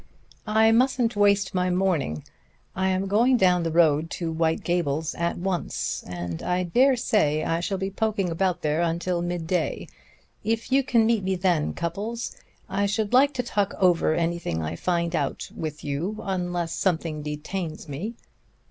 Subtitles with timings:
[0.47, 2.23] I mustn't waste my morning.
[2.75, 7.43] I am going down the road to White Gables at once, and I dare say
[7.43, 9.85] I shall be poking about there until mid day.
[10.43, 12.35] If you can meet me then, Cupples,
[12.67, 17.87] I should like to talk over anything I find out with you, unless something detains
[17.87, 18.15] me."